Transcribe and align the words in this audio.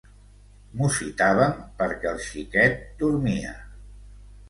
Mussitàvem 0.79 1.53
perquè 1.83 2.11
el 2.15 2.19
xiquet 2.31 2.85
dormia. 3.05 3.57